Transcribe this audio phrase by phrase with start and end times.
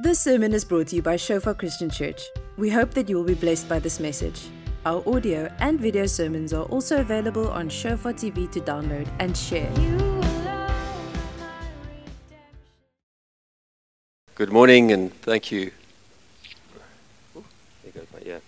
[0.00, 2.22] This sermon is brought to you by Shofar Christian Church.
[2.56, 4.46] We hope that you will be blessed by this message.
[4.86, 9.68] Our audio and video sermons are also available on Shofar TV to download and share.
[14.36, 15.72] Good morning and thank you.
[17.82, 18.40] There goes my ear.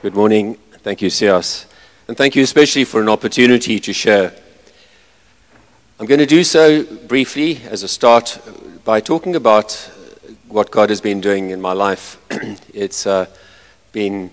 [0.00, 0.54] Good morning.
[0.78, 1.66] Thank you, Sias.
[2.08, 4.32] And thank you especially for an opportunity to share.
[6.04, 8.38] I'm going to do so briefly as a start
[8.84, 9.72] by talking about
[10.48, 12.20] what God has been doing in my life.
[12.74, 13.24] it's uh,
[13.92, 14.30] been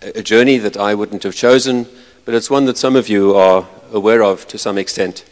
[0.00, 1.86] a journey that I wouldn't have chosen,
[2.24, 5.26] but it's one that some of you are aware of to some extent.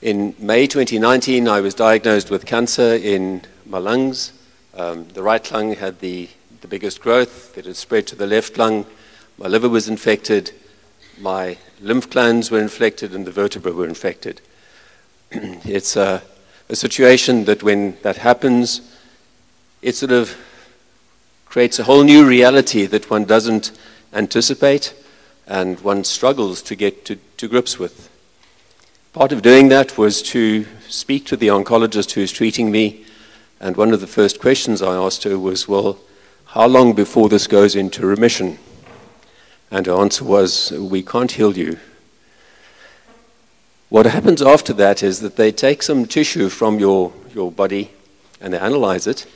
[0.00, 4.32] In May 2019, I was diagnosed with cancer in my lungs.
[4.76, 6.28] Um, the right lung had the,
[6.60, 8.86] the biggest growth, it had spread to the left lung.
[9.38, 10.52] My liver was infected,
[11.20, 14.40] my lymph glands were infected, and the vertebrae were infected.
[15.30, 16.22] it's a,
[16.68, 18.80] a situation that when that happens,
[19.82, 20.36] it sort of
[21.46, 23.72] creates a whole new reality that one doesn't
[24.12, 24.94] anticipate
[25.46, 28.08] and one struggles to get to, to grips with.
[29.12, 33.04] Part of doing that was to speak to the oncologist who is treating me,
[33.58, 35.98] and one of the first questions I asked her was, Well,
[36.46, 38.58] how long before this goes into remission?
[39.70, 41.78] And her answer was, We can't heal you.
[43.88, 47.90] What happens after that is that they take some tissue from your, your body
[48.40, 49.26] and they analyze it,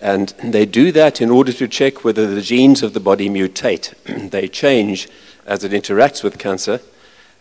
[0.00, 3.94] and they do that in order to check whether the genes of the body mutate.
[4.30, 5.08] they change
[5.46, 6.80] as it interacts with cancer,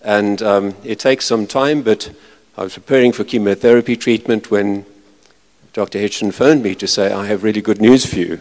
[0.01, 2.11] and um, it takes some time, but
[2.57, 4.85] I was preparing for chemotherapy treatment when
[5.73, 5.99] Dr.
[5.99, 8.39] Hitchen phoned me to say, I have really good news for you.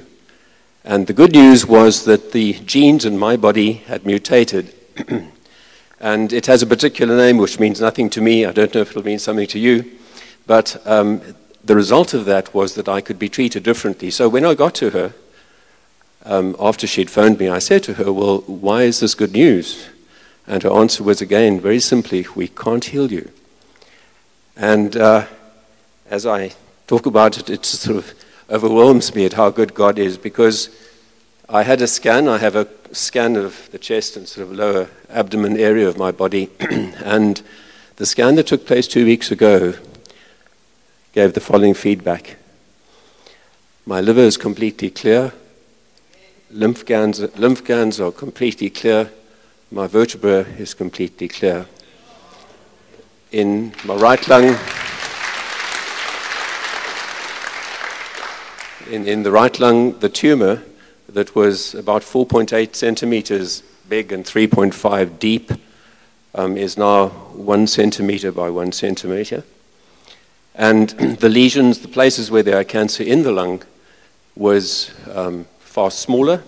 [0.84, 4.74] And the good news was that the genes in my body had mutated.
[6.00, 8.46] and it has a particular name which means nothing to me.
[8.46, 9.98] I don't know if it'll mean something to you.
[10.46, 11.20] But um,
[11.62, 14.10] the result of that was that I could be treated differently.
[14.10, 15.12] So when I got to her,
[16.24, 19.86] um, after she'd phoned me, I said to her, Well, why is this good news?
[20.46, 23.30] And her answer was again, very simply, We can't heal you.
[24.56, 25.26] And uh,
[26.08, 26.52] as I
[26.86, 28.14] talk about it, it's sort of
[28.50, 30.68] overwhelms me at how good God is because
[31.48, 32.28] I had a scan.
[32.28, 36.10] I have a scan of the chest and sort of lower abdomen area of my
[36.10, 36.50] body.
[36.60, 37.40] and
[37.96, 39.74] the scan that took place two weeks ago
[41.12, 42.36] gave the following feedback
[43.86, 45.32] My liver is completely clear,
[46.50, 49.10] lymph glands, lymph glands are completely clear,
[49.70, 51.66] my vertebra is completely clear.
[53.30, 54.56] In my right lung,
[58.90, 60.62] in, in the right lung, the tumor
[61.08, 65.50] that was about 4.8 centimeters big and 3.5 deep
[66.34, 69.44] um, is now one centimeter by one centimeter.
[70.54, 70.90] And
[71.20, 73.62] the lesions, the places where there are cancer in the lung,
[74.36, 76.42] was um, far smaller,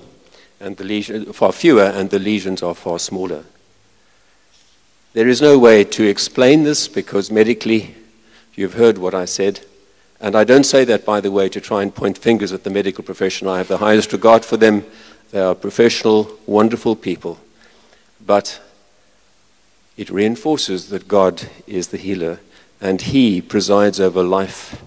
[0.60, 3.44] and the lesion, far fewer, and the lesions are far smaller.
[5.12, 7.94] There is no way to explain this because medically,
[8.54, 9.60] you've heard what I said.
[10.22, 12.70] And I don't say that, by the way, to try and point fingers at the
[12.70, 13.48] medical profession.
[13.48, 14.84] I have the highest regard for them.
[15.32, 17.40] They are professional, wonderful people.
[18.24, 18.62] But
[19.96, 22.38] it reinforces that God is the healer
[22.80, 24.80] and He presides over life,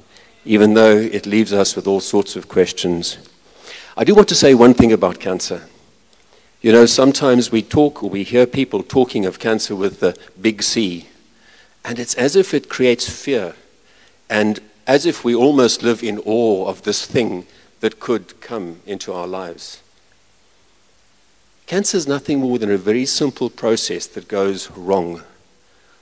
[0.46, 3.18] even though it leaves us with all sorts of questions.
[3.98, 5.68] I do want to say one thing about cancer.
[6.62, 10.64] You know, sometimes we talk or we hear people talking of cancer with the big
[10.64, 11.08] C,
[11.84, 13.56] and it's as if it creates fear
[14.30, 17.46] and as if we almost live in awe of this thing
[17.80, 19.82] that could come into our lives.
[21.66, 25.24] Cancer is nothing more than a very simple process that goes wrong.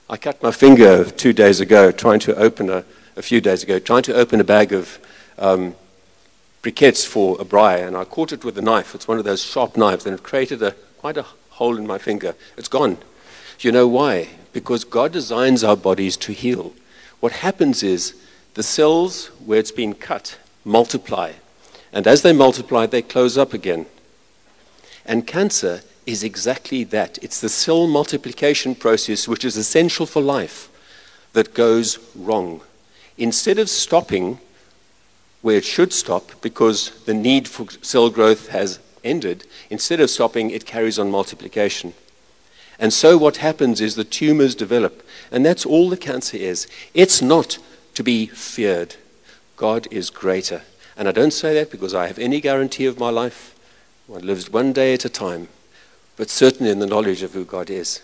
[0.10, 2.84] I cut my finger two days ago trying to open a,
[3.16, 5.00] a few days ago, trying to open a bag of
[5.38, 5.76] um,
[6.62, 8.94] briquettes for a braai, and I caught it with a knife.
[8.94, 11.98] It's one of those sharp knives, and it created a, quite a hole in my
[11.98, 12.36] finger.
[12.58, 12.98] It's gone.
[13.60, 14.30] You know why?
[14.52, 16.74] Because God designs our bodies to heal.
[17.22, 18.14] What happens is
[18.54, 21.34] the cells where it's been cut multiply.
[21.92, 23.86] And as they multiply, they close up again.
[25.06, 27.18] And cancer is exactly that.
[27.22, 30.70] It's the cell multiplication process, which is essential for life,
[31.34, 32.62] that goes wrong.
[33.18, 34.40] Instead of stopping
[35.42, 40.50] where it should stop, because the need for cell growth has ended, instead of stopping,
[40.50, 41.94] it carries on multiplication.
[42.80, 45.06] And so what happens is the tumors develop.
[45.32, 46.68] And that's all the cancer is.
[46.94, 47.58] It's not
[47.94, 48.96] to be feared.
[49.56, 50.64] God is greater.
[50.96, 53.56] And I don't say that because I have any guarantee of my life.
[54.08, 55.48] One lives one day at a time,
[56.18, 58.02] but certainly in the knowledge of who God is.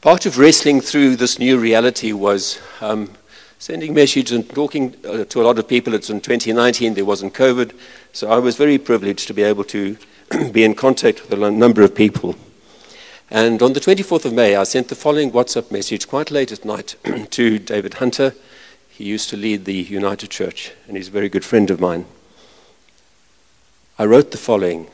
[0.00, 3.10] Part of wrestling through this new reality was um,
[3.58, 5.94] sending messages and talking uh, to a lot of people.
[5.94, 7.76] It's in 2019, there wasn't COVID,
[8.12, 9.96] so I was very privileged to be able to
[10.52, 12.36] be in contact with a number of people.
[13.30, 16.64] And on the 24th of May, I sent the following WhatsApp message quite late at
[16.64, 16.96] night
[17.30, 18.34] to David Hunter.
[18.88, 22.06] He used to lead the United Church, and he's a very good friend of mine.
[23.98, 24.88] I wrote the following,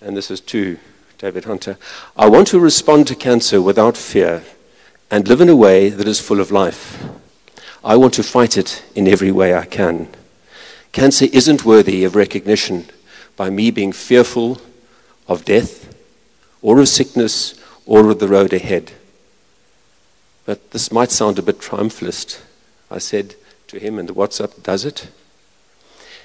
[0.00, 0.78] and this is to
[1.18, 1.76] David Hunter.
[2.16, 4.44] I want to respond to cancer without fear
[5.10, 7.04] and live in a way that is full of life.
[7.84, 10.08] I want to fight it in every way I can.
[10.92, 12.86] Cancer isn't worthy of recognition
[13.36, 14.58] by me being fearful
[15.28, 15.94] of death
[16.62, 18.92] or of sickness or of the road ahead.
[20.44, 22.40] But this might sound a bit triumphalist.
[22.90, 23.34] I said
[23.68, 25.08] to him in the WhatsApp, Does it?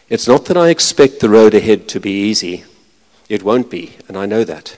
[0.10, 2.66] It's not that I expect the road ahead to be easy.
[3.30, 4.78] It won't be, and I know that.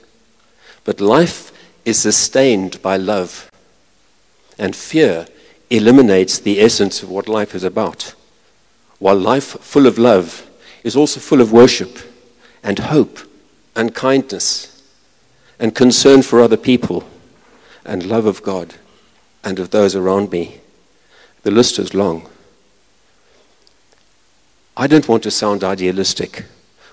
[0.84, 1.52] But life
[1.86, 3.50] is sustained by love,
[4.58, 5.28] and fear
[5.70, 8.14] eliminates the essence of what life is about.
[9.00, 10.48] While life full of love
[10.84, 11.98] is also full of worship
[12.62, 13.20] and hope
[13.76, 14.84] and kindness
[15.60, 17.04] and concern for other people
[17.86, 18.76] and love of God
[19.44, 20.62] and of those around me.
[21.44, 22.30] The list is long.
[24.76, 26.46] I don't want to sound idealistic,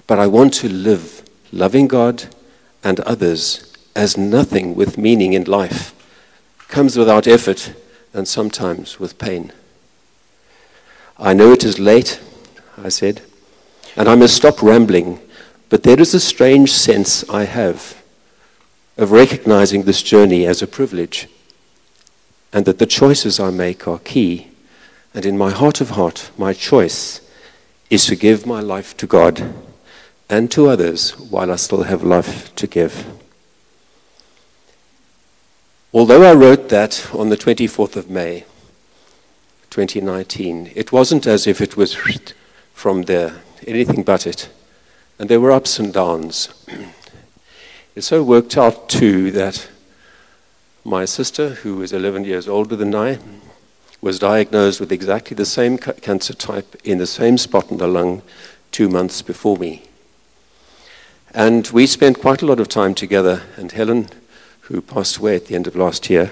[0.07, 1.23] but I want to live
[1.53, 2.25] loving God
[2.85, 5.95] and others as nothing with meaning in life
[6.69, 7.75] comes without effort
[8.13, 9.53] and sometimes with pain.
[11.19, 12.21] I know it is late,
[12.79, 13.23] I said,
[13.97, 15.21] and I must stop rambling,
[15.71, 18.03] but there is a strange sense I have
[18.99, 21.29] of recognizing this journey as a privilege
[22.53, 24.49] and that the choices I make are key.
[25.15, 27.21] And in my heart of heart, my choice
[27.89, 29.55] is to give my life to God
[30.29, 33.07] and to others while I still have life to give.
[35.95, 38.45] Although I wrote that on the 24th of May,
[39.71, 41.95] 2019, it wasn't as if it was
[42.75, 44.49] from there, anything but it.
[45.21, 46.49] And there were ups and downs.
[47.95, 49.69] It so worked out, too, that
[50.85, 53.19] my sister, who was 11 years older than I,
[54.01, 58.23] was diagnosed with exactly the same cancer type in the same spot in the lung
[58.71, 59.83] two months before me.
[61.35, 64.09] And we spent quite a lot of time together, and Helen,
[64.63, 66.31] who passed away at the end of last year,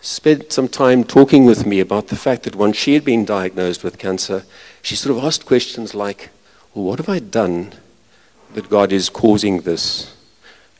[0.00, 3.84] spent some time talking with me about the fact that once she had been diagnosed
[3.84, 4.44] with cancer,
[4.82, 6.30] she sort of asked questions like,
[6.82, 7.72] what have I done
[8.54, 10.16] that God is causing this?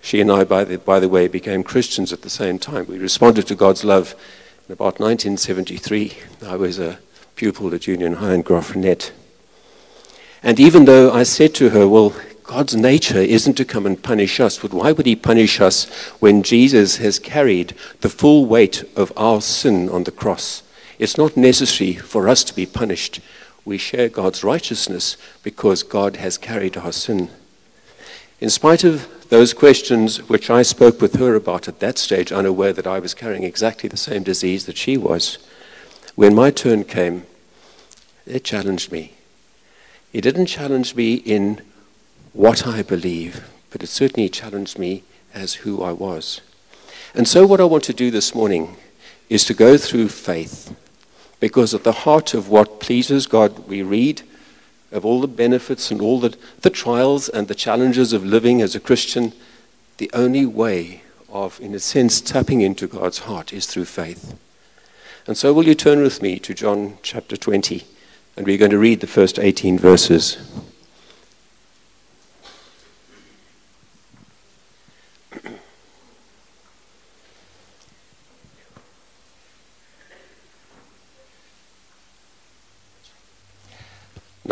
[0.01, 2.87] She and I, by the, by the way, became Christians at the same time.
[2.87, 4.15] We responded to God's love
[4.69, 6.13] in about 1973.
[6.47, 6.99] I was a
[7.37, 9.13] pupil at Union High in Graaff-Reinet.
[10.43, 14.39] And even though I said to her, well, God's nature isn't to come and punish
[14.41, 19.13] us, but why would he punish us when Jesus has carried the full weight of
[19.17, 20.63] our sin on the cross?
[20.99, 23.21] It's not necessary for us to be punished.
[23.65, 27.31] We share God's righteousness because God has carried our sin.
[28.41, 32.73] In spite of those questions which I spoke with her about at that stage, unaware
[32.73, 35.39] that I was carrying exactly the same disease that she was,
[36.15, 37.25] when my turn came,
[38.27, 39.15] it challenged me.
[40.13, 41.61] It didn't challenge me in
[42.33, 45.03] what I believe, but it certainly challenged me
[45.33, 46.41] as who I was.
[47.15, 48.77] And so, what I want to do this morning
[49.29, 50.75] is to go through faith,
[51.45, 54.23] because at the heart of what pleases God, we read
[54.91, 58.75] of all the benefits and all the, the trials and the challenges of living as
[58.75, 59.35] a Christian,
[59.99, 64.39] the only way of, in a sense, tapping into God's heart is through faith.
[65.27, 67.85] And so, will you turn with me to John chapter 20,
[68.39, 70.39] and we're going to read the first 18 verses.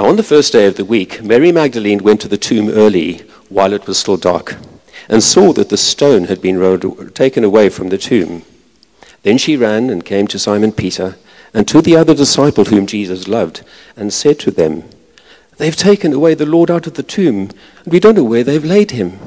[0.03, 3.19] Now, on the first day of the week, Mary Magdalene went to the tomb early
[3.49, 4.57] while it was still dark
[5.09, 8.43] and saw that the stone had been rolled, taken away from the tomb.
[9.23, 11.19] Then she ran and came to Simon Peter
[11.55, 13.63] and to the other disciple whom Jesus loved
[13.95, 14.83] and said to them,
[15.59, 17.51] They've taken away the Lord out of the tomb,
[17.85, 19.21] and we don't know where they've laid him.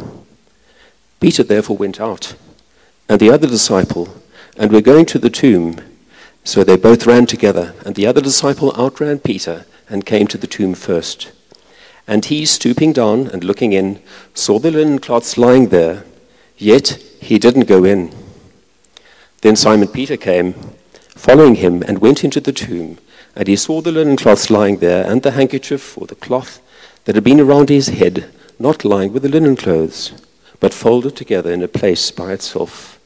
[1.21, 2.35] Peter therefore went out,
[3.07, 4.13] and the other disciple,
[4.57, 5.77] and were going to the tomb.
[6.43, 10.47] So they both ran together, and the other disciple outran Peter and came to the
[10.47, 11.31] tomb first.
[12.07, 13.99] And he, stooping down and looking in,
[14.33, 16.05] saw the linen cloths lying there,
[16.57, 18.13] yet he didn't go in.
[19.41, 20.53] Then Simon Peter came,
[21.09, 22.97] following him, and went into the tomb.
[23.35, 26.61] And he saw the linen cloths lying there, and the handkerchief or the cloth
[27.05, 30.13] that had been around his head, not lying with the linen clothes,
[30.59, 32.99] but folded together in a place by itself.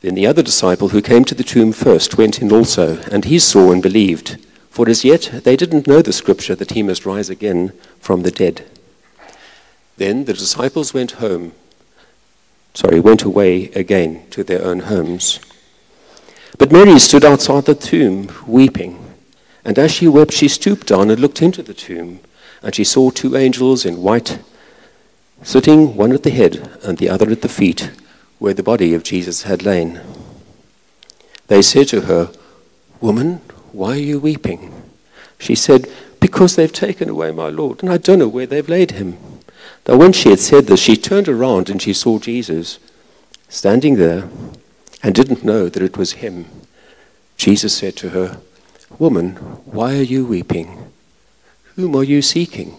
[0.00, 3.38] Then the other disciple who came to the tomb first went in also, and he
[3.38, 4.38] saw and believed.
[4.70, 8.30] For as yet they didn't know the scripture that he must rise again from the
[8.30, 8.64] dead.
[9.96, 11.52] Then the disciples went home,
[12.72, 15.40] sorry, went away again to their own homes.
[16.56, 18.98] But Mary stood outside the tomb, weeping.
[19.64, 22.20] And as she wept, she stooped down and looked into the tomb,
[22.62, 24.38] and she saw two angels in white,
[25.42, 27.90] sitting one at the head and the other at the feet,
[28.38, 30.00] where the body of Jesus had lain.
[31.48, 32.30] They said to her,
[33.00, 33.40] Woman,
[33.72, 34.72] why are you weeping?
[35.38, 38.92] She said, Because they've taken away my Lord, and I don't know where they've laid
[38.92, 39.18] him.
[39.88, 42.78] Now, when she had said this, she turned around and she saw Jesus
[43.48, 44.28] standing there
[45.02, 46.46] and didn't know that it was him.
[47.36, 48.38] Jesus said to her,
[48.98, 50.90] Woman, why are you weeping?
[51.76, 52.76] Whom are you seeking?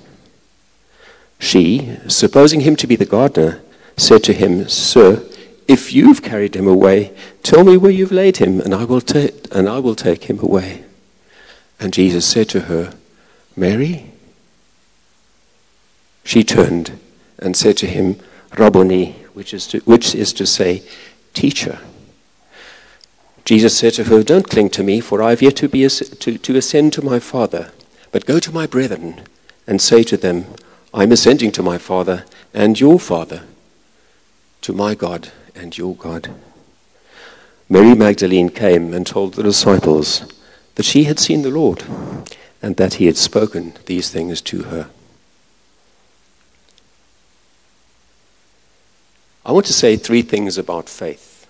[1.40, 3.62] She, supposing him to be the gardener,
[3.98, 5.24] said to him, Sir,
[5.72, 9.30] if you've carried him away, tell me where you've laid him, and I will, ta-
[9.54, 10.84] and I will take him away.
[11.80, 12.94] And Jesus said to her,
[13.56, 14.12] Mary?
[16.26, 17.00] She turned
[17.40, 18.20] and said to him,
[18.58, 20.84] Rabboni, which is to, which is to say,
[21.34, 21.80] Teacher.
[23.46, 26.38] Jesus said to her, Don't cling to me, for I have yet to, be, to,
[26.38, 27.72] to ascend to my Father,
[28.12, 29.22] but go to my brethren
[29.66, 30.54] and say to them,
[30.94, 33.44] I'm ascending to my Father and your Father,
[34.64, 36.30] to my God and your God.
[37.70, 40.26] Mary Magdalene came and told the disciples
[40.76, 41.84] that she had seen the Lord
[42.62, 44.90] and that he had spoken these things to her.
[49.46, 51.48] I want to say three things about faith.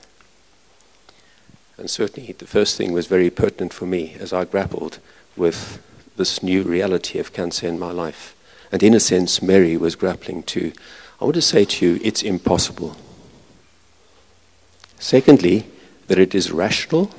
[1.77, 4.99] And certainly the first thing was very pertinent for me as I grappled
[5.35, 5.81] with
[6.15, 8.35] this new reality of cancer in my life.
[8.71, 10.71] And in a sense, Mary was grappling too.
[11.19, 12.95] I want to say to you, it's impossible.
[15.01, 15.65] Secondly,
[16.07, 17.11] that it is rational.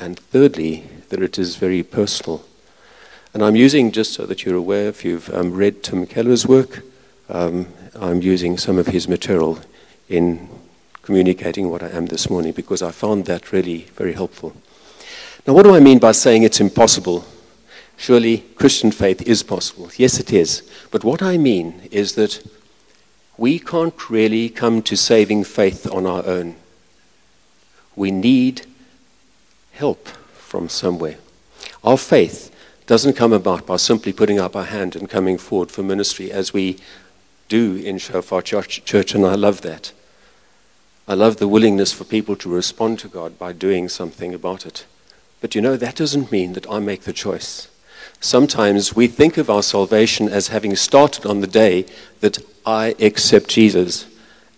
[0.00, 2.44] And thirdly, that it is very personal.
[3.32, 6.82] And I'm using, just so that you're aware, if you've um, read Tim Keller's work,
[7.28, 9.60] um, I'm using some of his material
[10.08, 10.48] in
[11.02, 14.52] communicating what I am this morning because I found that really very helpful.
[15.46, 17.24] Now, what do I mean by saying it's impossible?
[17.96, 19.90] Surely Christian faith is possible.
[19.96, 20.68] Yes, it is.
[20.90, 22.44] But what I mean is that
[23.38, 26.56] we can't really come to saving faith on our own.
[27.94, 28.66] We need
[29.72, 31.18] help from somewhere.
[31.84, 32.52] Our faith
[32.86, 36.52] doesn't come about by simply putting up our hand and coming forward for ministry as
[36.52, 36.78] we
[37.48, 39.92] do in Shofar Church, Church and I love that.
[41.08, 44.86] I love the willingness for people to respond to God by doing something about it.
[45.40, 47.68] But you know, that doesn't mean that I make the choice.
[48.20, 51.86] Sometimes we think of our salvation as having started on the day
[52.20, 54.06] that I accept Jesus.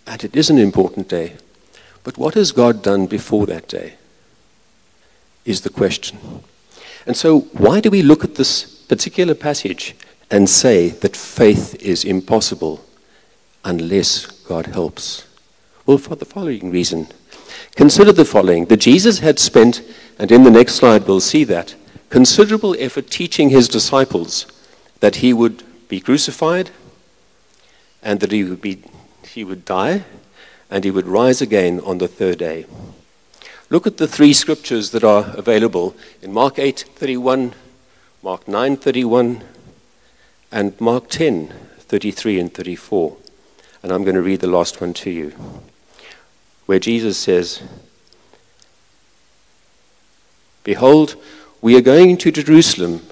[0.07, 1.37] And it is an important day.
[2.03, 3.95] But what has God done before that day?
[5.45, 6.19] Is the question.
[7.07, 9.95] And so, why do we look at this particular passage
[10.31, 12.85] and say that faith is impossible
[13.65, 15.27] unless God helps?
[15.87, 17.09] Well, for the following reason.
[17.77, 19.83] Consider the following that Jesus had spent,
[20.19, 21.75] and in the next slide we'll see that,
[22.09, 24.47] considerable effort teaching his disciples
[25.01, 26.71] that he would be crucified
[28.03, 28.83] and that he would, be,
[29.25, 30.05] he would die
[30.71, 32.67] and he would rise again on the third day.
[33.71, 37.53] Look at the three scriptures that are available in Mark 8:31,
[38.23, 39.43] Mark 9:31,
[40.51, 43.17] and Mark 10:33 and 34.
[43.83, 45.35] And I'm going to read the last one to you
[46.69, 47.63] where Jesus says,
[50.65, 51.17] Behold,
[51.61, 53.03] we are going to Jerusalem,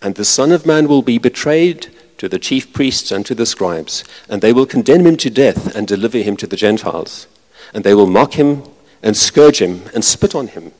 [0.00, 3.46] and the Son of Man will be betrayed to the chief priests and to the
[3.46, 7.26] scribes, and they will condemn him to death and deliver him to the Gentiles.
[7.74, 8.62] And they will mock him
[9.02, 10.72] and scourge him and spit on him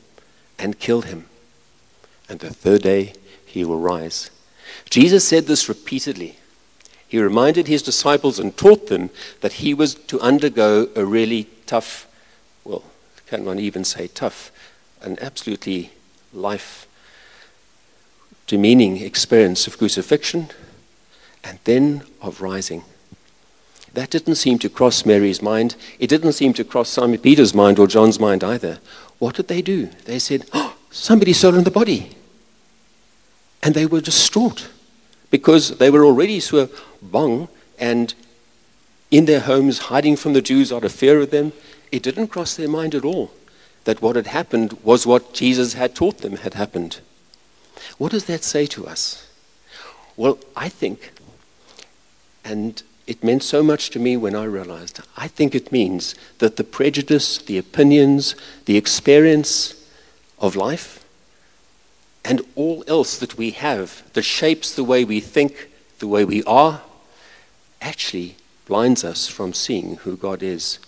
[0.57, 1.25] and kill him.
[2.29, 3.13] And the third day
[3.45, 4.31] he will rise.
[4.89, 6.37] Jesus said this repeatedly.
[7.07, 9.09] He reminded his disciples and taught them
[9.41, 12.07] that he was to undergo a really tough
[12.65, 12.83] well,
[13.27, 14.51] can one even say tough,
[15.01, 15.91] an absolutely
[16.33, 16.86] life
[18.47, 20.49] demeaning experience of crucifixion
[21.43, 22.83] and then of rising.
[23.93, 25.75] That didn't seem to cross Mary's mind.
[25.99, 28.79] It didn't seem to cross Simon Peter's mind or John's mind either.
[29.19, 29.87] What did they do?
[30.05, 32.11] They said, Oh, somebody's stolen the body.
[33.63, 34.69] And they were distraught
[35.31, 36.69] because they were already so
[37.01, 37.49] bung
[37.79, 38.13] and
[39.09, 41.53] in their homes, hiding from the Jews out of fear of them
[41.91, 43.31] it didn't cross their mind at all
[43.85, 46.99] that what had happened was what Jesus had taught them had happened.
[47.97, 49.27] What does that say to us?
[50.15, 51.11] Well, I think,
[52.43, 54.99] and it meant so much to me when I realized.
[55.15, 58.35] I think it means that the prejudice, the opinions,
[58.65, 59.73] the experience
[60.39, 61.05] of life,
[62.25, 66.43] and all else that we have that shapes the way we think, the way we
[66.43, 66.81] are,
[67.81, 68.35] actually
[68.65, 70.79] blinds us from seeing who God is.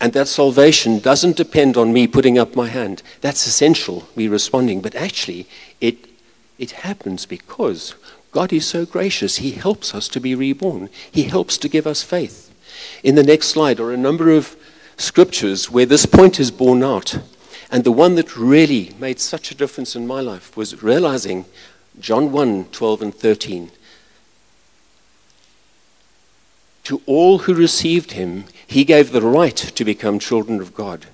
[0.00, 3.02] And that salvation doesn't depend on me putting up my hand.
[3.20, 4.80] That's essential, me responding.
[4.80, 5.46] But actually,
[5.82, 6.09] it,
[6.60, 7.94] it happens because
[8.32, 9.36] God is so gracious.
[9.36, 12.54] He helps us to be reborn, He helps to give us faith.
[13.02, 14.56] In the next slide are a number of
[14.98, 17.18] scriptures where this point is borne out.
[17.72, 21.46] And the one that really made such a difference in my life was realizing
[21.98, 23.70] John 1 12 and 13.
[26.84, 31.06] To all who received him, he gave the right to become children of God,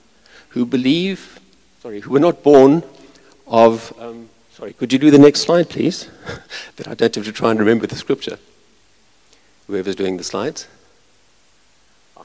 [0.50, 1.38] who believe,
[1.82, 2.82] sorry, who were not born
[3.46, 3.92] of.
[4.00, 6.08] Um, Sorry, could you do the next slide, please?
[6.76, 8.38] that I don't have to try and remember the scripture.
[9.66, 10.66] Whoever's doing the slides.
[12.16, 12.25] Ah,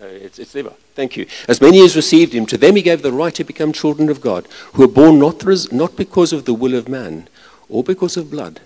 [0.00, 0.64] no, it's, it's there.
[0.94, 1.26] Thank you.
[1.48, 4.22] As many as received him, to them he gave the right to become children of
[4.22, 7.28] God, who are born not, not because of the will of man,
[7.68, 8.60] or because of blood,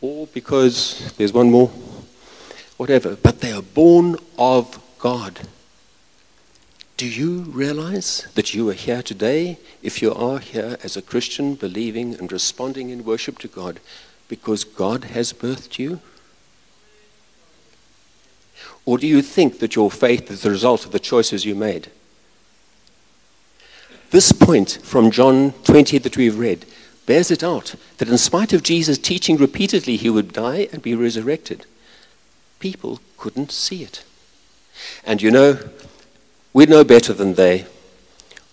[0.00, 1.68] or because, there's one more,
[2.78, 5.38] whatever, but they are born of God.
[6.96, 11.54] Do you realize that you are here today, if you are here as a Christian,
[11.54, 13.80] believing and responding in worship to God,
[14.28, 16.00] because God has birthed you?
[18.84, 21.90] Or do you think that your faith is the result of the choices you made?
[24.10, 26.66] This point from John 20 that we've read
[27.06, 30.94] bears it out that in spite of Jesus teaching repeatedly he would die and be
[30.94, 31.66] resurrected,
[32.58, 34.04] people couldn't see it.
[35.04, 35.58] And you know,
[36.52, 37.66] we know better than they.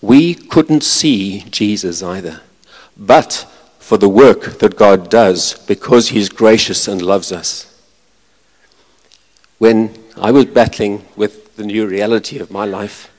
[0.01, 2.41] We couldn't see Jesus either.
[2.98, 3.48] But
[3.79, 7.65] for the work that God does because He's gracious and loves us.
[9.58, 13.12] When I was battling with the new reality of my life,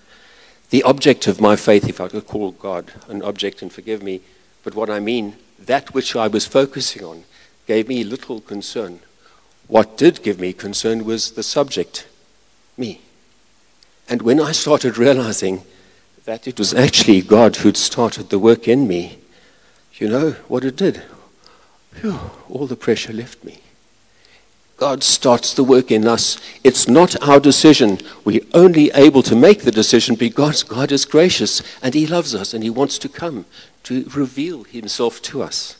[0.70, 4.20] the object of my faith, if I could call God an object and forgive me,
[4.62, 7.24] but what I mean, that which I was focusing on,
[7.66, 9.00] gave me little concern.
[9.66, 12.06] What did give me concern was the subject,
[12.76, 13.00] me.
[14.10, 15.62] And when I started realizing
[16.24, 19.18] that it was actually God who'd started the work in me,
[19.94, 21.02] you know what it did?
[22.00, 22.18] Whew,
[22.48, 23.60] all the pressure left me.
[24.76, 26.40] God starts the work in us.
[26.64, 27.98] It's not our decision.
[28.24, 32.52] We're only able to make the decision because God is gracious and He loves us
[32.52, 33.44] and He wants to come
[33.84, 35.76] to reveal Himself to us.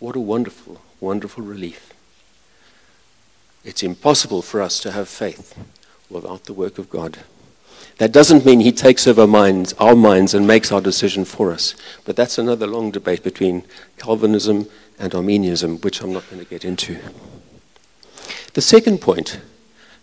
[0.00, 1.94] What a wonderful, wonderful relief.
[3.64, 5.56] It's impossible for us to have faith
[6.10, 7.18] without the work of God.
[7.98, 11.74] That doesn't mean he takes over minds, our minds and makes our decision for us.
[12.04, 13.64] But that's another long debate between
[13.98, 16.98] Calvinism and Arminianism, which I'm not going to get into.
[18.54, 19.40] The second point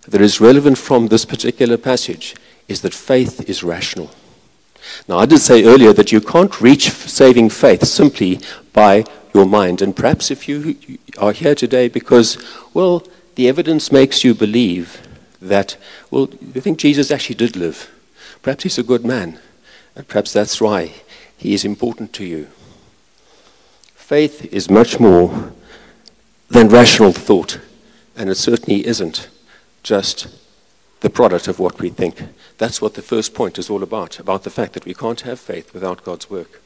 [0.07, 2.35] that is relevant from this particular passage
[2.67, 4.11] is that faith is rational.
[5.07, 8.39] Now, I did say earlier that you can't reach saving faith simply
[8.73, 9.81] by your mind.
[9.81, 10.77] And perhaps if you
[11.17, 12.37] are here today because,
[12.73, 15.01] well, the evidence makes you believe
[15.41, 15.77] that,
[16.09, 17.89] well, you think Jesus actually did live.
[18.41, 19.39] Perhaps he's a good man,
[19.95, 20.93] and perhaps that's why
[21.35, 22.47] he is important to you.
[23.95, 25.51] Faith is much more
[26.49, 27.59] than rational thought,
[28.15, 29.29] and it certainly isn't
[29.83, 30.27] just
[30.99, 32.21] the product of what we think.
[32.57, 35.39] That's what the first point is all about, about the fact that we can't have
[35.39, 36.61] faith without God's work.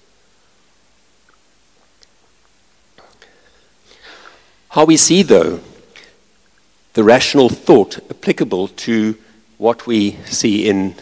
[4.70, 5.62] How we see, though,
[6.96, 9.18] the rational thought applicable to
[9.58, 10.96] what we see in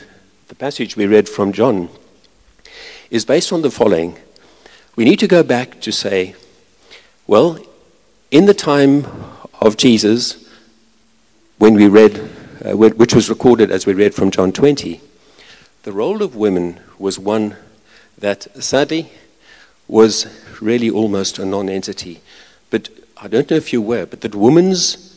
[0.47, 1.87] the passage we read from John
[3.11, 4.17] is based on the following.
[4.95, 6.33] We need to go back to say,
[7.27, 7.59] well,
[8.31, 9.05] in the time
[9.61, 10.49] of Jesus,
[11.59, 12.17] when we read,
[12.65, 14.99] uh, which was recorded as we read from John 20,
[15.83, 17.55] the role of women was one
[18.17, 19.11] that sadly
[19.87, 20.25] was
[20.59, 22.19] really almost a non entity.
[22.71, 25.12] But I don't know if you were, but that women's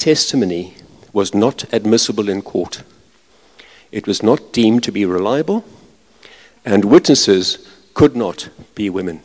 [0.00, 0.74] testimony
[1.12, 2.82] was not admissible in court.
[3.92, 5.64] It was not deemed to be reliable,
[6.64, 9.22] and witnesses could not be women.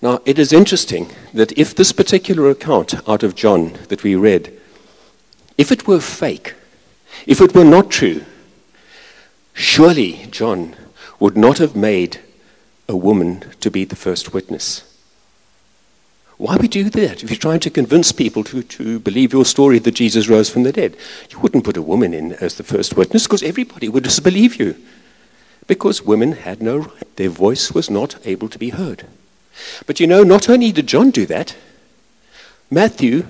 [0.00, 4.52] Now, it is interesting that if this particular account out of John that we read,
[5.58, 6.54] if it were fake,
[7.26, 8.24] if it were not true,
[9.52, 10.76] surely John
[11.18, 12.20] would not have made
[12.88, 14.93] a woman to be the first witness.
[16.44, 17.22] Why would you do that?
[17.22, 20.64] If you're trying to convince people to, to believe your story that Jesus rose from
[20.64, 20.94] the dead,
[21.30, 24.76] you wouldn't put a woman in as the first witness because everybody would disbelieve you.
[25.66, 27.16] Because women had no right.
[27.16, 29.06] Their voice was not able to be heard.
[29.86, 31.56] But you know, not only did John do that,
[32.70, 33.26] Matthew,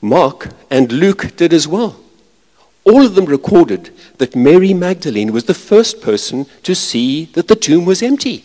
[0.00, 2.00] Mark and Luke did as well.
[2.82, 7.54] All of them recorded that Mary Magdalene was the first person to see that the
[7.54, 8.44] tomb was empty.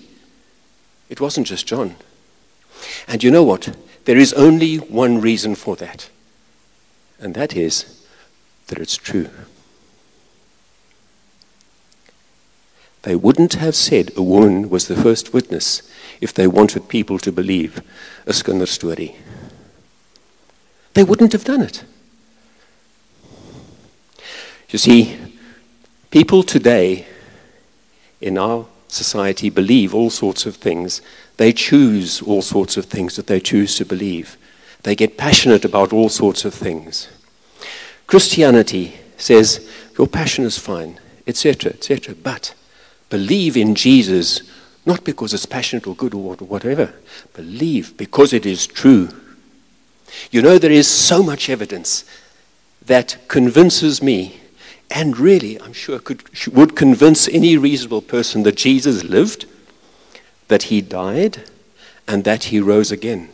[1.10, 1.96] It wasn't just John.
[3.08, 3.76] And you know what?
[4.06, 6.10] There is only one reason for that,
[7.20, 8.04] and that is
[8.68, 9.30] that it's true.
[13.04, 15.82] They wouldn't have said a woman was the first witness
[16.20, 17.82] if they wanted people to believe
[18.26, 19.16] a Skinner story.
[20.94, 21.84] They wouldn't have done it.
[24.70, 25.18] You see,
[26.12, 27.08] people today
[28.20, 31.02] in our society believe all sorts of things.
[31.42, 34.38] They choose all sorts of things that they choose to believe.
[34.84, 37.10] They get passionate about all sorts of things.
[38.06, 42.54] Christianity says your passion is fine, etc., etc., but
[43.10, 44.44] believe in Jesus
[44.86, 46.94] not because it's passionate or good or whatever.
[47.34, 49.10] Believe because it is true.
[50.30, 52.06] You know, there is so much evidence
[52.86, 54.42] that convinces me,
[54.92, 59.48] and really, I'm sure, could, would convince any reasonable person that Jesus lived,
[60.52, 61.44] that he died,
[62.10, 63.30] and that he rose again.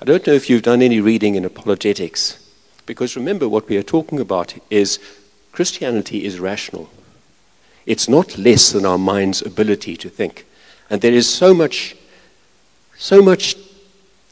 [0.00, 2.42] I don't know if you've done any reading in apologetics,
[2.86, 4.98] because remember, what we are talking about is
[5.52, 6.88] Christianity is rational.
[7.84, 10.46] It's not less than our mind's ability to think.
[10.88, 11.96] And there is so much,
[12.96, 13.54] so much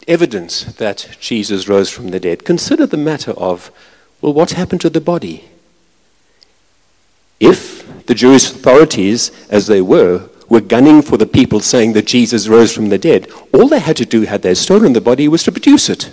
[0.08, 2.46] evidence that Jesus rose from the dead.
[2.46, 3.70] Consider the matter of,
[4.22, 5.44] well, what happened to the body?
[7.38, 12.48] If the Jewish authorities, as they were, were gunning for the people saying that Jesus
[12.48, 15.44] rose from the dead, all they had to do, had they stolen the body, was
[15.44, 16.12] to produce it.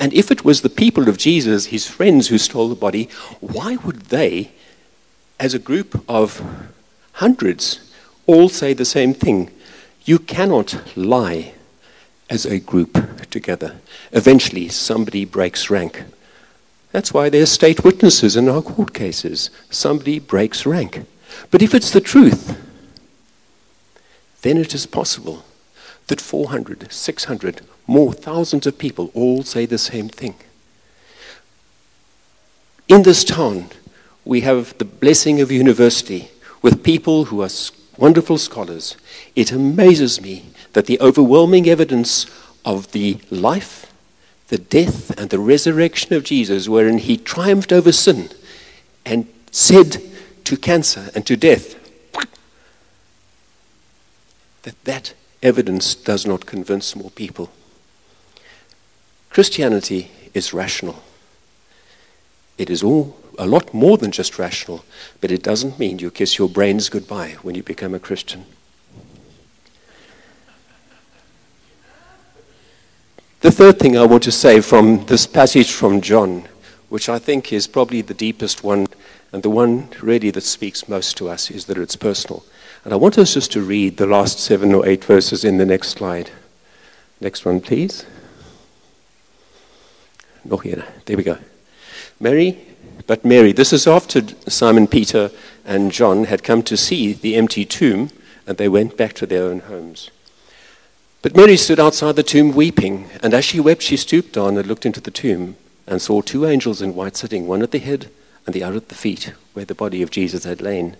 [0.00, 3.76] And if it was the people of Jesus, his friends, who stole the body, why
[3.76, 4.50] would they,
[5.38, 6.42] as a group of
[7.12, 7.92] hundreds,
[8.26, 9.50] all say the same thing.
[10.04, 11.54] You cannot lie
[12.30, 12.98] as a group
[13.30, 13.76] together.
[14.12, 16.04] Eventually, somebody breaks rank.
[16.92, 19.50] That's why there's state witnesses in our court cases.
[19.70, 21.04] Somebody breaks rank.
[21.50, 22.58] But if it's the truth,
[24.42, 25.44] then it is possible
[26.08, 30.34] that 400, 600, more thousands of people all say the same thing.
[32.88, 33.70] In this town,
[34.24, 37.48] we have the blessing of university with people who are
[37.98, 38.96] wonderful scholars,
[39.36, 42.26] it amazes me that the overwhelming evidence
[42.64, 43.92] of the life,
[44.48, 48.30] the death, and the resurrection of Jesus, wherein he triumphed over sin
[49.04, 50.02] and said
[50.44, 51.76] to cancer and to death,
[54.62, 57.50] that that evidence does not convince more people.
[59.30, 61.02] Christianity is rational.
[62.58, 64.84] It is all a lot more than just rational,
[65.20, 68.44] but it doesn't mean you kiss your brains goodbye when you become a Christian.
[73.40, 76.46] The third thing I want to say from this passage from John,
[76.88, 78.86] which I think is probably the deepest one
[79.32, 82.44] and the one really that speaks most to us, is that it's personal.
[82.84, 85.66] And I want us just to read the last seven or eight verses in the
[85.66, 86.30] next slide.
[87.20, 88.04] Next one, please.
[90.44, 90.84] Nog here.
[91.06, 91.38] There we go.
[92.18, 92.58] Mary
[93.06, 95.30] but Mary, this is after Simon Peter
[95.64, 98.10] and John had come to see the empty tomb,
[98.46, 100.10] and they went back to their own homes.
[101.20, 104.66] But Mary stood outside the tomb weeping, and as she wept, she stooped down and
[104.66, 108.08] looked into the tomb and saw two angels in white sitting, one at the head
[108.46, 110.96] and the other at the feet, where the body of Jesus had lain.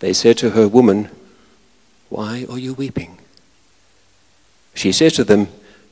[0.00, 1.08] They said to her, Woman,
[2.08, 3.18] why are you weeping?
[4.74, 5.48] She said to them,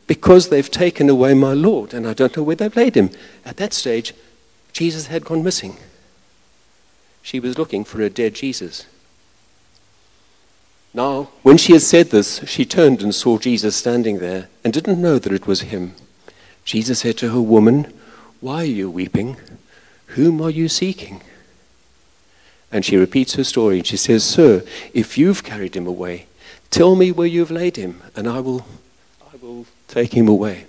[0.06, 3.10] Because they've taken away my Lord, and I don't know where they've laid him.
[3.44, 4.14] At that stage,
[4.72, 5.76] Jesus had gone missing.
[7.22, 8.86] She was looking for a dead Jesus.
[10.92, 15.00] Now, when she had said this, she turned and saw Jesus standing there and didn't
[15.00, 15.94] know that it was him.
[16.64, 17.92] Jesus said to her, Woman,
[18.40, 19.36] why are you weeping?
[20.08, 21.22] Whom are you seeking?
[22.74, 23.78] And she repeats her story.
[23.78, 26.26] And she says, Sir, if you've carried him away,
[26.70, 28.66] tell me where you've laid him, and I will,
[29.22, 30.66] I will take him away.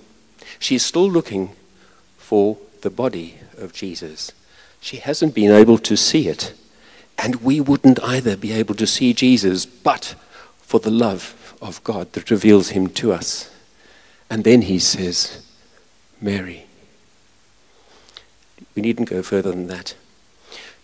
[0.59, 1.55] She's still looking
[2.15, 4.31] for the body of Jesus.
[4.79, 6.53] She hasn't been able to see it.
[7.17, 10.13] And we wouldn't either be able to see Jesus but
[10.59, 13.51] for the love of God that reveals him to us.
[14.29, 15.43] And then he says,
[16.21, 16.67] Mary.
[18.75, 19.95] We needn't go further than that.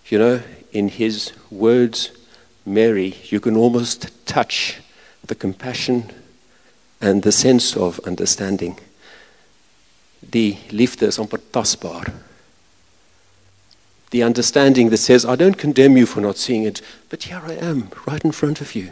[0.07, 2.11] You know, in his words,
[2.65, 4.79] Mary, you can almost touch
[5.25, 6.11] the compassion
[6.99, 8.77] and the sense of understanding.
[10.29, 11.39] Die liefde is amper
[14.11, 17.53] the understanding that says, I don't condemn you for not seeing it, but here I
[17.53, 18.91] am, right in front of you.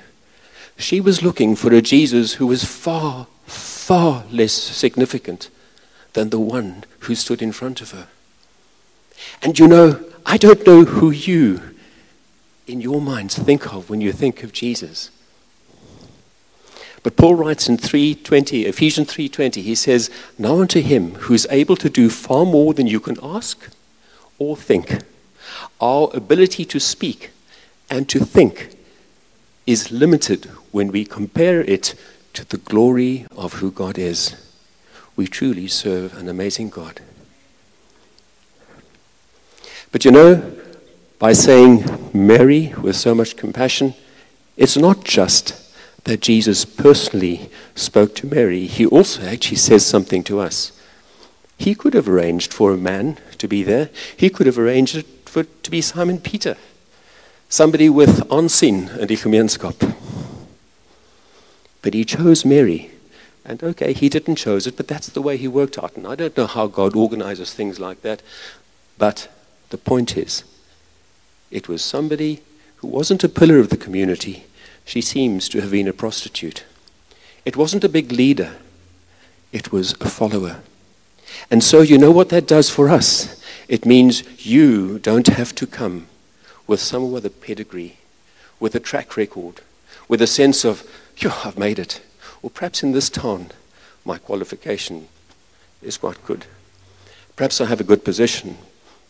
[0.77, 5.49] She was looking for a Jesus who was far, far less significant
[6.13, 8.07] than the one who stood in front of her.
[9.41, 11.68] And you know, I don't know who you,
[12.69, 15.09] in your minds, think of when you think of Jesus.
[17.01, 21.77] But Paul writes in 3:20, Ephesians 3:20, he says, "Now unto him who is able
[21.77, 23.69] to do far more than you can ask
[24.37, 24.99] or think,
[25.81, 27.31] our ability to speak
[27.89, 28.75] and to think
[29.65, 31.95] is limited when we compare it
[32.33, 34.35] to the glory of who God is.
[35.15, 37.01] We truly serve an amazing God."
[39.91, 40.58] But you know,
[41.19, 43.93] by saying Mary with so much compassion,
[44.55, 45.53] it's not just
[46.05, 50.71] that Jesus personally spoke to Mary, he also actually says something to us.
[51.57, 53.89] He could have arranged for a man to be there.
[54.15, 56.55] He could have arranged it for to be Simon Peter,
[57.49, 59.95] somebody with anseen and gemeenskap.
[61.81, 62.91] But he chose Mary.
[63.45, 65.95] And okay, he didn't choose it, but that's the way he worked out.
[65.97, 68.21] And I don't know how God organizes things like that.
[68.97, 69.27] But
[69.69, 70.43] the point is,
[71.51, 72.41] it was somebody
[72.77, 74.45] who wasn't a pillar of the community,
[74.85, 76.63] she seems to have been a prostitute.
[77.45, 78.57] It wasn't a big leader,
[79.51, 80.61] it was a follower.
[81.51, 83.41] And so, you know what that does for us?
[83.67, 86.07] It means you don't have to come
[86.67, 87.97] with some other pedigree,
[88.59, 89.61] with a track record,
[90.07, 90.83] with a sense of,
[91.15, 92.01] "Phew, I've made it.
[92.41, 93.51] Or perhaps in this town,
[94.05, 95.07] my qualification
[95.81, 96.45] is quite good.
[97.35, 98.57] Perhaps I have a good position.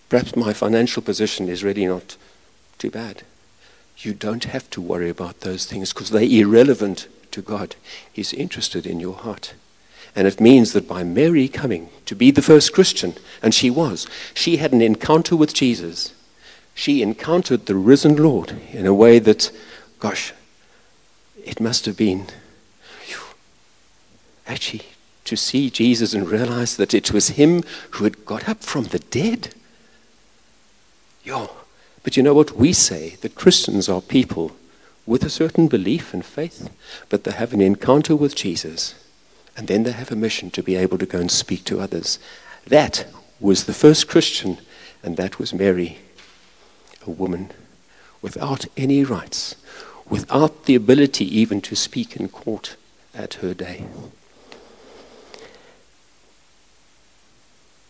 [0.09, 2.15] Perhaps my financial position is really not
[2.79, 3.23] too bad.
[3.97, 7.75] You don't have to worry about those things because they're irrelevant to God.
[8.11, 9.53] He's interested in your heart.
[10.15, 13.13] And it means that by Mary coming to be the first Christian,
[13.43, 16.15] and she was, she had an encounter with Jesus.
[16.73, 19.51] She encountered the risen Lord in a way that,
[19.99, 20.33] gosh,
[21.43, 22.27] it must have been
[24.47, 24.83] actually
[25.25, 28.99] to see Jesus and realize that it was him who had got up from the
[28.99, 29.53] dead.
[31.23, 31.51] Yo,
[32.03, 32.55] but you know what?
[32.55, 34.51] We say that Christians are people
[35.05, 36.69] with a certain belief and faith,
[37.09, 38.95] but they have an encounter with Jesus,
[39.57, 42.19] and then they have a mission to be able to go and speak to others.
[42.67, 43.07] That
[43.39, 44.59] was the first Christian,
[45.01, 45.97] and that was Mary,
[47.05, 47.51] a woman
[48.21, 49.55] without any rights,
[50.07, 52.75] without the ability even to speak in court
[53.13, 53.85] at her day.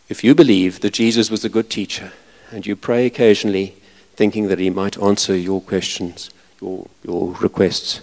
[0.08, 2.14] If you believe that Jesus was a good teacher,
[2.52, 3.76] and you pray occasionally,
[4.20, 6.30] thinking that he might answer your questions,
[6.60, 8.02] your, your requests,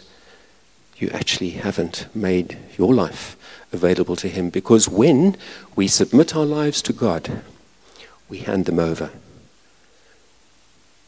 [0.97, 3.37] you actually haven't made your life
[3.71, 5.37] available to him because when
[5.75, 7.43] we submit our lives to God,
[8.31, 9.11] we hand them over.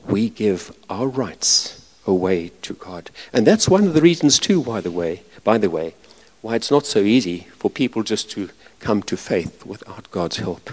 [0.07, 3.09] We give our rights away to God.
[3.33, 5.95] And that's one of the reasons too, by the way, by the way,
[6.43, 10.69] why it's not so easy for people just to come to faith without God's help.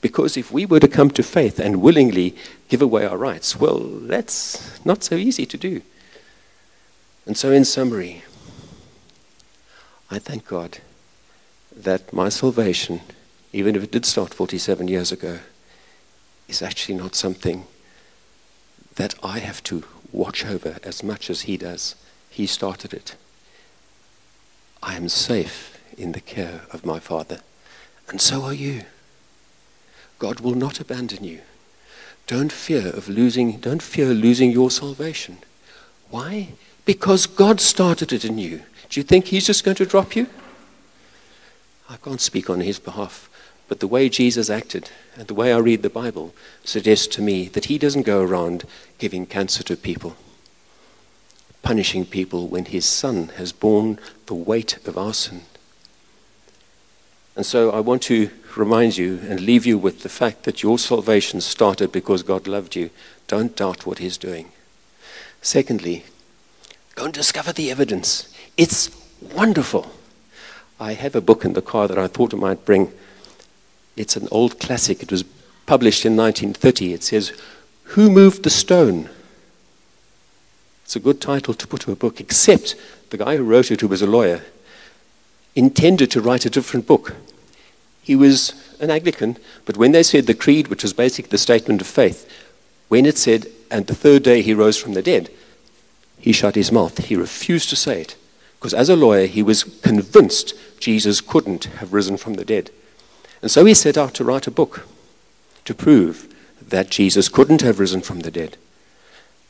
[0.00, 2.34] Because if we were to come to faith and willingly
[2.68, 5.82] give away our rights, well, that's not so easy to do.
[7.26, 8.24] And so, in summary,
[10.10, 10.78] I thank God
[11.76, 13.00] that my salvation,
[13.52, 15.40] even if it did start 47 years ago,
[16.48, 17.66] is actually not something
[18.96, 21.94] that I have to watch over as much as He does.
[22.30, 23.16] He started it.
[24.82, 27.40] I am safe in the care of my Father,
[28.08, 28.82] and so are you.
[30.20, 31.40] God will not abandon you.
[32.28, 35.38] Don't fear of losing, don't fear losing your salvation.
[36.10, 36.50] Why?
[36.84, 38.62] Because God started it in you.
[38.88, 40.28] Do you think He's just going to drop you?
[41.88, 43.28] I can't speak on His behalf,
[43.66, 47.48] but the way Jesus acted and the way I read the Bible suggests to me
[47.48, 48.64] that He doesn't go around
[48.98, 50.16] giving cancer to people,
[51.62, 55.42] punishing people when His Son has borne the weight of our sin.
[57.36, 60.78] And so I want to remind you and leave you with the fact that your
[60.78, 62.90] salvation started because God loved you.
[63.26, 64.50] Don't doubt what He's doing.
[65.40, 66.04] Secondly,
[66.94, 68.32] go and discover the evidence.
[68.56, 68.90] It's
[69.20, 69.90] wonderful.
[70.78, 72.92] I have a book in the car that I thought I might bring.
[73.96, 75.02] It's an old classic.
[75.02, 75.24] It was
[75.66, 76.94] published in 1930.
[76.94, 77.32] It says,
[77.84, 79.08] Who Moved the Stone?
[80.84, 82.74] It's a good title to put to a book, except
[83.10, 84.42] the guy who wrote it, who was a lawyer,
[85.54, 87.14] intended to write a different book.
[88.02, 91.80] He was an Anglican, but when they said the creed, which was basically the statement
[91.80, 92.30] of faith,
[92.88, 95.30] when it said, and the third day he rose from the dead,
[96.18, 96.98] he shut his mouth.
[96.98, 98.16] He refused to say it.
[98.58, 102.70] Because as a lawyer, he was convinced Jesus couldn't have risen from the dead.
[103.40, 104.86] And so he set out to write a book
[105.64, 106.26] to prove
[106.60, 108.56] that Jesus couldn't have risen from the dead.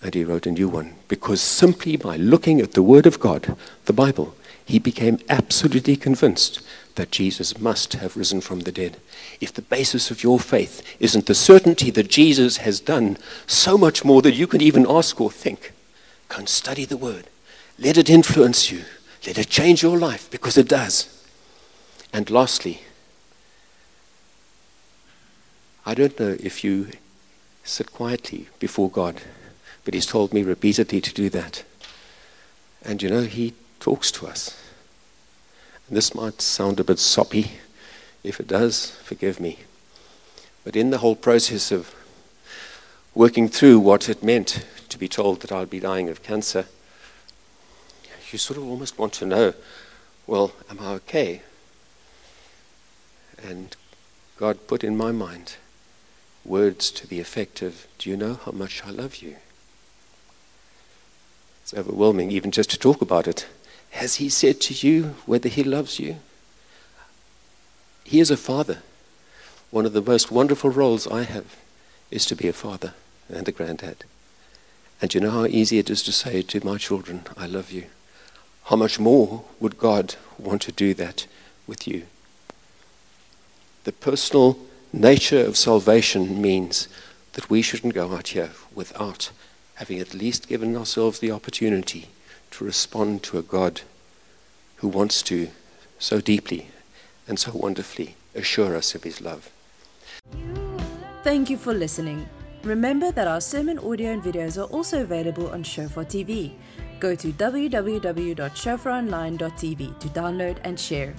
[0.02, 3.56] And he wrote a new one because simply by looking at the Word of God,
[3.86, 4.34] the Bible,
[4.70, 6.60] he became absolutely convinced
[6.94, 8.98] that Jesus must have risen from the dead,
[9.40, 13.16] if the basis of your faith isn't the certainty that Jesus has done
[13.48, 15.72] so much more than you can even ask or think,
[16.28, 17.26] go and study the Word.
[17.80, 18.84] Let it influence you.
[19.26, 21.24] Let it change your life because it does.
[22.12, 22.82] And lastly,
[25.84, 26.88] I don't know if you
[27.64, 29.20] sit quietly before God,
[29.84, 31.64] but He's told me repeatedly to do that.
[32.84, 34.59] And you know, He talks to us.
[35.90, 37.52] This might sound a bit soppy.
[38.22, 39.58] If it does, forgive me.
[40.62, 41.94] But in the whole process of
[43.14, 46.66] working through what it meant to be told that I'd be dying of cancer,
[48.30, 49.54] you sort of almost want to know
[50.26, 51.42] well, am I okay?
[53.42, 53.74] And
[54.36, 55.56] God put in my mind
[56.44, 59.36] words to the effect of, Do you know how much I love you?
[61.62, 63.48] It's overwhelming even just to talk about it.
[63.90, 66.16] Has He said to you whether He loves you?
[68.04, 68.78] He is a father.
[69.70, 71.56] One of the most wonderful roles I have
[72.10, 72.94] is to be a father
[73.28, 74.04] and a granddad.
[75.00, 77.86] And you know how easy it is to say to my children, I love you.
[78.64, 81.26] How much more would God want to do that
[81.66, 82.06] with you?
[83.84, 84.58] The personal
[84.92, 86.88] nature of salvation means
[87.32, 89.30] that we shouldn't go out here without
[89.74, 92.08] having at least given ourselves the opportunity
[92.52, 93.82] to respond to a God
[94.76, 95.48] who wants to
[95.98, 96.68] so deeply
[97.28, 99.50] and so wonderfully assure us of his love.
[101.22, 102.28] Thank you for listening.
[102.64, 106.52] Remember that our sermon audio and videos are also available on Shofar TV.
[106.98, 111.14] Go to www.shofaronline.tv to download and share.